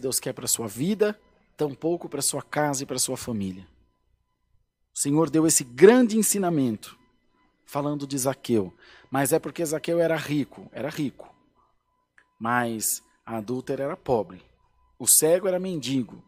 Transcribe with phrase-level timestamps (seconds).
[0.00, 1.18] Deus quer para a sua vida,
[1.56, 3.66] tampouco para a sua casa e para a sua família.
[4.94, 6.98] O Senhor deu esse grande ensinamento,
[7.64, 8.72] falando de Zaqueu.
[9.10, 11.32] Mas é porque Zaqueu era rico, era rico.
[12.38, 14.42] Mas a adúltera era pobre.
[14.98, 16.22] O cego era mendigo.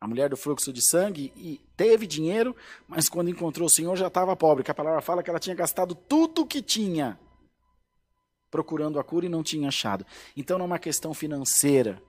[0.00, 2.56] A mulher do fluxo de sangue e teve dinheiro,
[2.88, 5.54] mas quando encontrou o Senhor já estava pobre, que a palavra fala que ela tinha
[5.54, 7.18] gastado tudo o que tinha
[8.50, 10.04] procurando a cura e não tinha achado.
[10.36, 12.00] Então não é uma questão financeira,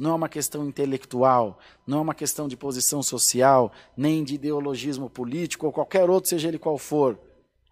[0.00, 5.10] não é uma questão intelectual, não é uma questão de posição social, nem de ideologismo
[5.10, 7.18] político ou qualquer outro, seja ele qual for.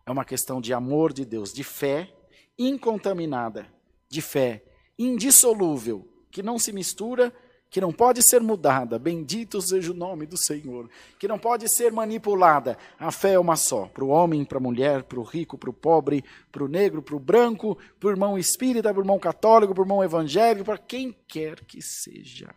[0.06, 2.12] É uma questão de amor de Deus, de fé
[2.58, 3.66] incontaminada,
[4.08, 4.64] de fé
[4.98, 7.32] indissolúvel, que não se mistura,
[7.70, 8.98] que não pode ser mudada.
[8.98, 12.76] Bendito seja o nome do Senhor, que não pode ser manipulada.
[12.98, 15.70] A fé é uma só, para o homem, para a mulher, para o rico, para
[15.70, 19.18] o pobre, para o negro, para o branco, para o irmão espírita, para o irmão
[19.18, 22.54] católico, para o irmão evangélico, para quem quer que seja.